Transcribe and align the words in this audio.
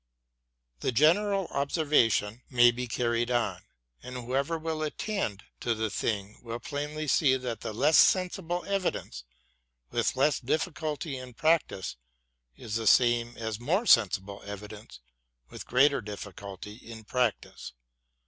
The 0.79 0.91
general 0.91 1.45
observation 1.51 2.41
may 2.49 2.71
be 2.71 2.87
carried 2.87 3.29
on; 3.29 3.61
and 4.01 4.15
whoever 4.15 4.57
will 4.57 4.81
attend 4.81 5.43
to 5.59 5.75
the 5.75 5.91
thing 5.91 6.39
will 6.41 6.59
plainly 6.59 7.07
see 7.07 7.37
that 7.37 7.63
less 7.63 7.99
sensible 7.99 8.65
evidence, 8.65 9.23
with 9.91 10.15
less 10.15 10.39
difficulty 10.39 11.17
in 11.19 11.35
practice, 11.35 11.97
is 12.57 12.77
the 12.77 12.87
same 12.87 13.37
as 13.37 13.59
more 13.59 13.85
sensible 13.85 14.41
evidence 14.43 15.01
with 15.51 15.67
greater 15.67 16.01
difficulty 16.01 16.77
in 16.77 17.03
practice. 17.03 17.73